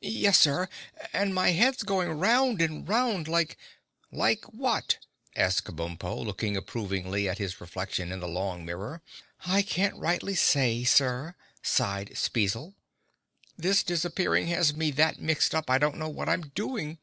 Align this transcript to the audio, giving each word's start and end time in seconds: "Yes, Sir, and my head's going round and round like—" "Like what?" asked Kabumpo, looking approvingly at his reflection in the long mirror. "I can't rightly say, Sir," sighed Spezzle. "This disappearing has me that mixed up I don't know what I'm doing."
"Yes, 0.00 0.40
Sir, 0.40 0.70
and 1.12 1.34
my 1.34 1.50
head's 1.50 1.82
going 1.82 2.08
round 2.08 2.62
and 2.62 2.88
round 2.88 3.28
like—" 3.28 3.58
"Like 4.10 4.46
what?" 4.46 4.96
asked 5.36 5.64
Kabumpo, 5.64 6.24
looking 6.24 6.56
approvingly 6.56 7.28
at 7.28 7.36
his 7.36 7.60
reflection 7.60 8.10
in 8.10 8.20
the 8.20 8.26
long 8.26 8.64
mirror. 8.64 9.02
"I 9.44 9.60
can't 9.60 9.94
rightly 9.96 10.36
say, 10.36 10.84
Sir," 10.84 11.34
sighed 11.62 12.16
Spezzle. 12.16 12.74
"This 13.58 13.82
disappearing 13.82 14.46
has 14.46 14.74
me 14.74 14.90
that 14.92 15.20
mixed 15.20 15.54
up 15.54 15.68
I 15.68 15.76
don't 15.76 15.98
know 15.98 16.08
what 16.08 16.30
I'm 16.30 16.48
doing." 16.54 16.96